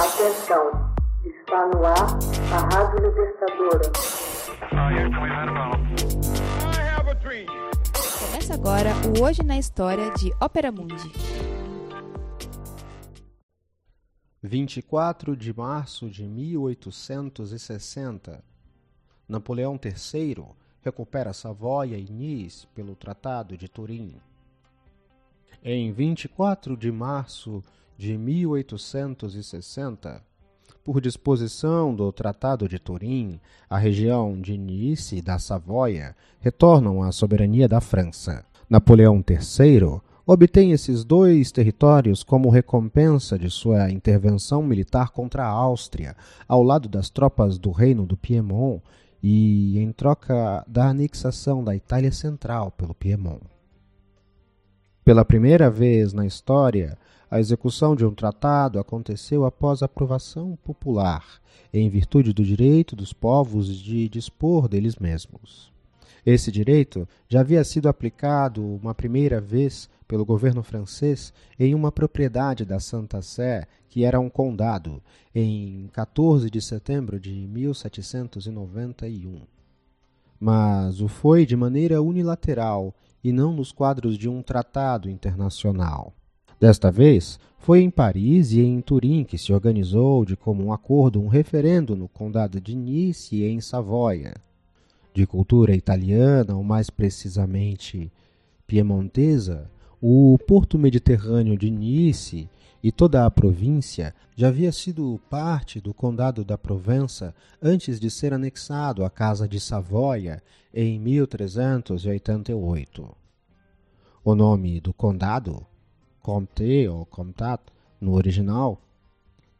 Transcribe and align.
Atenção, 0.00 0.64
está 1.26 1.66
no 1.66 1.84
ar 1.84 2.16
a 2.54 2.58
Rádio 2.74 3.06
Libertadora. 3.06 3.92
Começa 8.18 8.54
agora 8.54 8.94
o 9.06 9.20
Hoje 9.22 9.42
na 9.42 9.58
História 9.58 10.10
de 10.14 10.32
Ópera 10.40 10.72
Mundi. 10.72 11.12
24 14.42 15.36
de 15.36 15.52
março 15.52 16.08
de 16.08 16.24
1860. 16.24 18.42
Napoleão 19.28 19.78
III 19.84 20.46
recupera 20.80 21.34
Savoia 21.34 21.98
e 21.98 22.10
Nice 22.10 22.66
pelo 22.68 22.96
Tratado 22.96 23.54
de 23.54 23.68
Turim. 23.68 24.18
Em 25.62 25.92
24 25.92 26.74
de 26.74 26.90
março 26.90 27.62
de 28.00 28.16
1860, 28.16 30.22
por 30.82 31.02
disposição 31.02 31.94
do 31.94 32.10
Tratado 32.10 32.66
de 32.66 32.78
Turim, 32.78 33.38
a 33.68 33.76
região 33.76 34.40
de 34.40 34.56
Nice 34.56 35.16
e 35.16 35.20
da 35.20 35.38
Savoia 35.38 36.16
retornam 36.40 37.02
à 37.02 37.12
soberania 37.12 37.68
da 37.68 37.78
França. 37.78 38.42
Napoleão 38.70 39.22
III 39.28 40.00
obtém 40.26 40.72
esses 40.72 41.04
dois 41.04 41.52
territórios 41.52 42.22
como 42.22 42.48
recompensa 42.48 43.38
de 43.38 43.50
sua 43.50 43.90
intervenção 43.90 44.62
militar 44.62 45.10
contra 45.10 45.44
a 45.44 45.50
Áustria, 45.50 46.16
ao 46.48 46.62
lado 46.62 46.88
das 46.88 47.10
tropas 47.10 47.58
do 47.58 47.70
Reino 47.70 48.06
do 48.06 48.16
Piemont 48.16 48.82
e 49.22 49.78
em 49.78 49.92
troca 49.92 50.64
da 50.66 50.88
anexação 50.88 51.62
da 51.62 51.76
Itália 51.76 52.12
Central 52.12 52.70
pelo 52.70 52.94
Piemont. 52.94 53.42
Pela 55.04 55.22
primeira 55.22 55.68
vez 55.68 56.14
na 56.14 56.24
história, 56.24 56.96
a 57.30 57.38
execução 57.38 57.94
de 57.94 58.04
um 58.04 58.12
tratado 58.12 58.80
aconteceu 58.80 59.44
após 59.44 59.82
aprovação 59.82 60.58
popular, 60.64 61.24
em 61.72 61.88
virtude 61.88 62.32
do 62.32 62.42
direito 62.42 62.96
dos 62.96 63.12
povos 63.12 63.80
de 63.80 64.08
dispor 64.08 64.68
deles 64.68 64.96
mesmos. 64.96 65.70
Esse 66.26 66.50
direito 66.50 67.08
já 67.28 67.40
havia 67.40 67.62
sido 67.62 67.88
aplicado 67.88 68.62
uma 68.62 68.94
primeira 68.94 69.40
vez 69.40 69.88
pelo 70.08 70.24
governo 70.24 70.62
francês 70.62 71.32
em 71.58 71.74
uma 71.74 71.92
propriedade 71.92 72.64
da 72.64 72.80
Santa 72.80 73.22
Sé, 73.22 73.66
que 73.88 74.04
era 74.04 74.18
um 74.18 74.28
condado, 74.28 75.00
em 75.34 75.88
14 75.92 76.50
de 76.50 76.60
setembro 76.60 77.18
de 77.18 77.32
1791. 77.32 79.40
Mas 80.38 81.00
o 81.00 81.06
foi 81.06 81.46
de 81.46 81.56
maneira 81.56 82.02
unilateral 82.02 82.94
e 83.22 83.32
não 83.32 83.52
nos 83.52 83.70
quadros 83.70 84.18
de 84.18 84.28
um 84.28 84.42
tratado 84.42 85.08
internacional. 85.08 86.12
Desta 86.60 86.90
vez, 86.90 87.40
foi 87.58 87.80
em 87.80 87.88
Paris 87.88 88.52
e 88.52 88.60
em 88.60 88.82
Turim 88.82 89.24
que 89.24 89.38
se 89.38 89.50
organizou 89.50 90.26
de 90.26 90.36
comum 90.36 90.74
acordo 90.74 91.18
um 91.18 91.26
referendo 91.26 91.96
no 91.96 92.06
condado 92.06 92.60
de 92.60 92.76
Nice 92.76 93.34
e 93.34 93.46
em 93.46 93.62
Savoia. 93.62 94.34
De 95.14 95.26
cultura 95.26 95.74
italiana, 95.74 96.54
ou 96.54 96.62
mais 96.62 96.90
precisamente 96.90 98.12
piemontesa, 98.66 99.70
o 100.02 100.36
porto 100.46 100.78
mediterrâneo 100.78 101.56
de 101.56 101.70
Nice 101.70 102.46
e 102.82 102.92
toda 102.92 103.24
a 103.24 103.30
província 103.30 104.14
já 104.36 104.48
havia 104.48 104.70
sido 104.70 105.18
parte 105.30 105.80
do 105.80 105.94
condado 105.94 106.44
da 106.44 106.58
Provença 106.58 107.34
antes 107.62 107.98
de 107.98 108.10
ser 108.10 108.34
anexado 108.34 109.02
à 109.02 109.08
Casa 109.08 109.48
de 109.48 109.58
Savoia 109.58 110.42
em 110.74 110.98
1388. 110.98 113.16
O 114.22 114.34
nome 114.34 114.78
do 114.78 114.92
condado, 114.92 115.64
Comté 116.22 116.88
ou 116.88 117.06
Comtat, 117.06 117.62
no 118.00 118.14
original, 118.14 118.80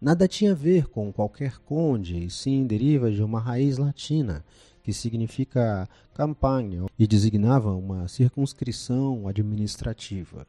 nada 0.00 0.28
tinha 0.28 0.52
a 0.52 0.54
ver 0.54 0.86
com 0.88 1.12
qualquer 1.12 1.58
conde, 1.58 2.24
e 2.24 2.30
sim 2.30 2.66
deriva 2.66 3.10
de 3.10 3.22
uma 3.22 3.40
raiz 3.40 3.78
latina 3.78 4.44
que 4.82 4.92
significa 4.92 5.88
campanha 6.14 6.86
e 6.98 7.06
designava 7.06 7.74
uma 7.74 8.08
circunscrição 8.08 9.28
administrativa. 9.28 10.46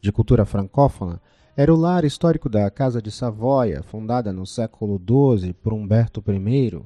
De 0.00 0.12
cultura 0.12 0.44
francófona, 0.44 1.20
era 1.56 1.72
o 1.74 1.76
lar 1.76 2.04
histórico 2.04 2.48
da 2.48 2.70
Casa 2.70 3.02
de 3.02 3.10
Savoia, 3.10 3.82
fundada 3.82 4.32
no 4.32 4.46
século 4.46 4.98
XII 4.98 5.52
por 5.52 5.72
Humberto 5.72 6.22
I. 6.26 6.80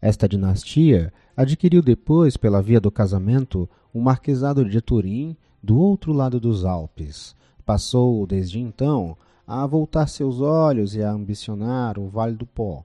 Esta 0.00 0.28
dinastia 0.28 1.12
adquiriu 1.36 1.82
depois, 1.82 2.36
pela 2.36 2.62
via 2.62 2.80
do 2.80 2.90
casamento, 2.90 3.68
o 3.92 4.00
marquesado 4.00 4.64
de 4.64 4.80
Turim, 4.80 5.36
do 5.66 5.76
outro 5.76 6.12
lado 6.12 6.38
dos 6.38 6.64
Alpes. 6.64 7.34
Passou, 7.64 8.24
desde 8.24 8.60
então, 8.60 9.18
a 9.44 9.66
voltar 9.66 10.06
seus 10.06 10.40
olhos 10.40 10.94
e 10.94 11.02
a 11.02 11.10
ambicionar 11.10 11.98
o 11.98 12.08
Vale 12.08 12.36
do 12.36 12.46
Pó. 12.46 12.84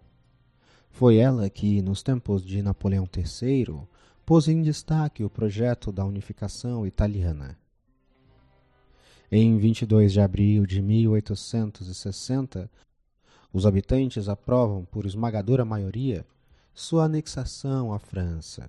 Foi 0.89 1.17
ela 1.17 1.47
que, 1.47 1.79
nos 1.83 2.01
tempos 2.01 2.43
de 2.43 2.63
Napoleão 2.63 3.07
III, 3.15 3.81
pôs 4.25 4.47
em 4.47 4.63
destaque 4.63 5.23
o 5.23 5.29
projeto 5.29 5.91
da 5.91 6.03
unificação 6.03 6.87
italiana. 6.87 7.55
Em 9.31 9.59
22 9.59 10.11
de 10.11 10.19
abril 10.19 10.65
de 10.65 10.81
1860, 10.81 12.67
os 13.53 13.67
habitantes 13.67 14.27
aprovam 14.27 14.85
por 14.85 15.05
esmagadora 15.05 15.63
maioria 15.63 16.25
sua 16.73 17.03
anexação 17.03 17.93
à 17.93 17.99
França. 17.99 18.65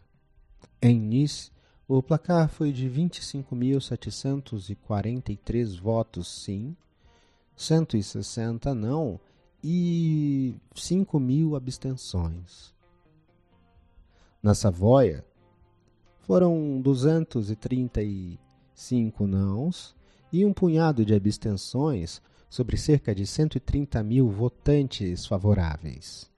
Em 0.83 1.01
Nice, 1.01 1.52
o 1.89 2.03
placar 2.03 2.49
foi 2.49 2.73
de 2.73 2.89
25.743 2.89 5.81
votos 5.81 6.29
sim, 6.29 6.77
160 7.57 8.73
não 8.75 9.21
e 9.63 10.55
5 10.75 11.21
mil 11.21 11.55
abstenções. 11.55 12.73
Na 14.43 14.55
Savoia, 14.55 15.23
foram 16.21 16.81
235 16.81 19.27
nãos 19.27 19.95
e 20.33 20.43
um 20.45 20.53
punhado 20.53 21.05
de 21.05 21.15
abstenções 21.15 22.21
sobre 22.49 22.77
cerca 22.77 23.13
de 23.15 23.25
130 23.27 24.03
mil 24.03 24.29
votantes 24.29 25.27
favoráveis. 25.27 26.29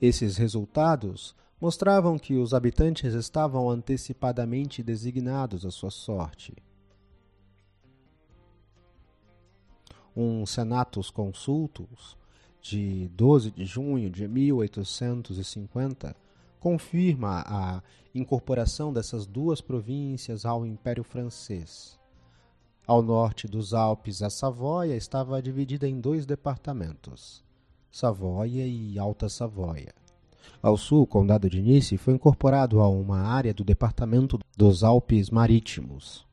Esses 0.00 0.36
resultados 0.36 1.36
mostravam 1.62 2.18
que 2.18 2.34
os 2.34 2.52
habitantes 2.52 3.14
estavam 3.14 3.70
antecipadamente 3.70 4.82
designados 4.82 5.64
à 5.64 5.70
sua 5.70 5.92
sorte. 5.92 6.56
um 10.16 10.44
Senatus 10.44 11.08
Consultus 11.08 12.18
de 12.60 13.08
12 13.14 13.52
de 13.52 13.64
junho 13.64 14.10
de 14.10 14.26
1850 14.26 16.16
confirma 16.58 17.44
a 17.46 17.80
incorporação 18.12 18.92
dessas 18.92 19.24
duas 19.24 19.60
províncias 19.60 20.44
ao 20.44 20.66
Império 20.66 21.04
Francês. 21.04 21.96
Ao 22.84 23.00
norte 23.00 23.46
dos 23.46 23.72
Alpes, 23.72 24.20
a 24.20 24.30
Savoia 24.30 24.96
estava 24.96 25.40
dividida 25.40 25.88
em 25.88 26.00
dois 26.00 26.26
departamentos, 26.26 27.44
Savoia 27.88 28.66
e 28.66 28.98
Alta 28.98 29.28
Savoia. 29.28 30.01
Ao 30.62 30.76
sul, 30.76 31.02
o 31.02 31.06
Condado 31.06 31.48
de 31.48 31.60
Nice 31.60 31.96
foi 31.96 32.14
incorporado 32.14 32.80
a 32.80 32.88
uma 32.88 33.20
área 33.20 33.52
do 33.52 33.64
departamento 33.64 34.38
dos 34.56 34.84
Alpes 34.84 35.30
Marítimos. 35.30 36.26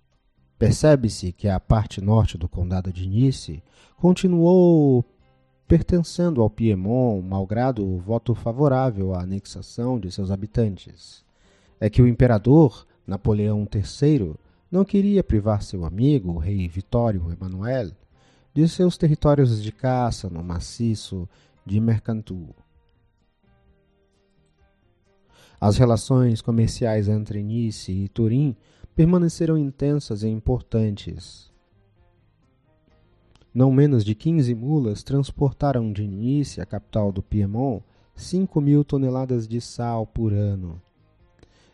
Percebe-se 0.57 1.31
que 1.31 1.47
a 1.47 1.59
parte 1.59 2.01
norte 2.01 2.37
do 2.37 2.49
condado 2.49 2.91
de 2.91 3.07
Nice 3.07 3.63
continuou 3.95 5.05
pertencendo 5.67 6.41
ao 6.41 6.49
Piemont, 6.49 7.25
malgrado 7.25 7.85
o 7.85 7.97
voto 7.99 8.35
favorável 8.35 9.13
à 9.13 9.21
anexação 9.21 9.99
de 9.99 10.11
seus 10.11 10.31
habitantes. 10.31 11.23
É 11.79 11.89
que 11.89 12.01
o 12.01 12.07
imperador 12.07 12.85
Napoleão 13.07 13.67
III 13.73 14.33
não 14.71 14.83
queria 14.83 15.23
privar 15.23 15.63
seu 15.63 15.85
amigo, 15.85 16.33
o 16.33 16.37
rei 16.37 16.67
Vitório 16.67 17.31
Emanuel, 17.31 17.91
de 18.53 18.67
seus 18.67 18.97
territórios 18.97 19.61
de 19.61 19.71
caça 19.71 20.29
no 20.29 20.43
maciço 20.43 21.29
de 21.65 21.79
Mercantour. 21.79 22.53
As 25.61 25.77
relações 25.77 26.41
comerciais 26.41 27.09
entre 27.09 27.43
Nice 27.43 27.91
e 27.91 28.07
Turim 28.07 28.55
permaneceram 28.95 29.57
intensas 29.57 30.23
e 30.23 30.27
importantes. 30.27 31.51
Não 33.53 33.71
menos 33.71 34.05
de 34.05 34.15
15 34.15 34.55
mulas 34.55 35.03
transportaram 35.03 35.91
de 35.91 36.07
Nice, 36.07 36.61
a 36.61 36.65
capital 36.65 37.11
do 37.11 37.21
Piemont, 37.21 37.83
5 38.15 38.61
mil 38.61 38.85
toneladas 38.85 39.47
de 39.47 39.59
sal 39.59 40.07
por 40.07 40.31
ano. 40.31 40.81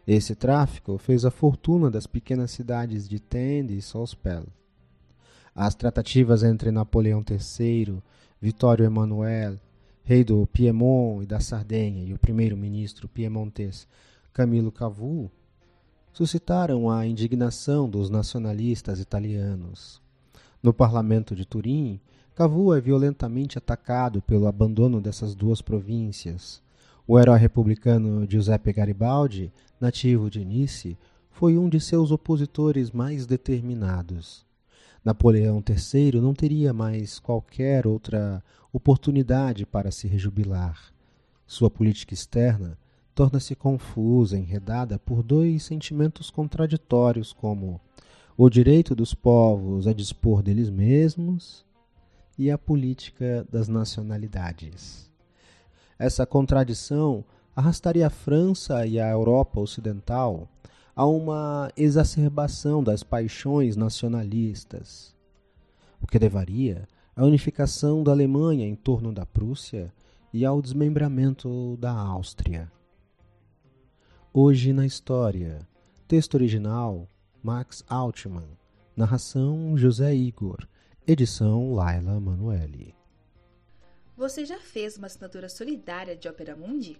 Esse 0.07 0.35
tráfico 0.35 0.97
fez 0.97 1.25
a 1.25 1.31
fortuna 1.31 1.91
das 1.91 2.07
pequenas 2.07 2.51
cidades 2.51 3.07
de 3.07 3.19
Tende 3.19 3.77
e 3.77 3.81
Sospel. 3.81 4.45
As 5.53 5.75
tratativas 5.75 6.43
entre 6.43 6.71
Napoleão 6.71 7.23
III, 7.27 8.01
Vitório 8.41 8.85
Emanuel, 8.85 9.57
rei 10.05 10.23
do 10.23 10.45
Piemont 10.45 11.23
e 11.23 11.25
da 11.25 11.39
Sardenha, 11.39 12.03
e 12.03 12.13
o 12.13 12.19
primeiro-ministro 12.19 13.07
piemontês 13.07 13.87
Camilo 14.31 14.71
Cavour 14.71 15.31
suscitaram 16.13 16.89
a 16.91 17.07
indignação 17.07 17.89
dos 17.89 18.07
nacionalistas 18.07 18.99
italianos. 18.99 19.99
No 20.61 20.71
parlamento 20.71 21.35
de 21.35 21.43
Turim, 21.43 21.99
Cavour 22.35 22.77
é 22.77 22.81
violentamente 22.81 23.57
atacado 23.57 24.21
pelo 24.21 24.45
abandono 24.45 25.01
dessas 25.01 25.33
duas 25.33 25.59
províncias. 25.59 26.61
O 27.07 27.19
herói 27.19 27.39
republicano 27.39 28.29
Giuseppe 28.29 28.71
Garibaldi, 28.73 29.51
nativo 29.81 30.29
de 30.29 30.45
Nice, 30.45 30.97
foi 31.31 31.57
um 31.57 31.67
de 31.67 31.79
seus 31.79 32.11
opositores 32.11 32.91
mais 32.91 33.25
determinados. 33.25 34.45
Napoleão 35.05 35.63
III 35.69 36.19
não 36.19 36.33
teria 36.33 36.73
mais 36.73 37.19
qualquer 37.19 37.85
outra 37.85 38.43
oportunidade 38.73 39.63
para 39.63 39.91
se 39.91 40.07
rejubilar. 40.07 40.91
Sua 41.45 41.69
política 41.69 42.15
externa 42.15 42.75
torna-se 43.13 43.55
confusa, 43.55 44.35
enredada 44.35 44.97
por 44.97 45.21
dois 45.21 45.61
sentimentos 45.61 46.31
contraditórios, 46.31 47.31
como 47.31 47.79
o 48.35 48.49
direito 48.49 48.95
dos 48.95 49.13
povos 49.13 49.85
a 49.85 49.93
dispor 49.93 50.41
deles 50.41 50.71
mesmos 50.71 51.63
e 52.35 52.49
a 52.49 52.57
política 52.57 53.47
das 53.51 53.67
nacionalidades. 53.67 55.07
Essa 55.99 56.25
contradição 56.25 57.23
arrastaria 57.55 58.07
a 58.07 58.09
França 58.09 58.87
e 58.87 58.99
a 58.99 59.07
Europa 59.07 59.59
Ocidental 59.59 60.49
a 60.95 61.05
uma 61.05 61.69
exacerbação 61.75 62.81
das 62.81 63.03
paixões 63.03 63.75
nacionalistas, 63.75 65.13
o 66.01 66.07
que 66.07 66.17
levaria 66.17 66.87
à 67.13 67.25
unificação 67.25 68.01
da 68.01 68.11
Alemanha 68.11 68.65
em 68.65 68.75
torno 68.75 69.11
da 69.11 69.25
Prússia 69.25 69.93
e 70.31 70.45
ao 70.45 70.61
desmembramento 70.61 71.75
da 71.77 71.91
Áustria. 71.91 72.71
Hoje 74.33 74.71
na 74.71 74.85
História. 74.85 75.67
Texto 76.07 76.35
original 76.35 77.09
Max 77.43 77.83
Altman. 77.89 78.47
Narração 78.95 79.77
José 79.77 80.15
Igor. 80.15 80.65
Edição 81.05 81.73
Laila 81.73 82.19
Manuelle. 82.21 82.95
Você 84.15 84.45
já 84.45 84.59
fez 84.59 84.97
uma 84.97 85.07
assinatura 85.07 85.49
solidária 85.49 86.15
de 86.15 86.29
Opera 86.29 86.55
Mundi? 86.55 86.97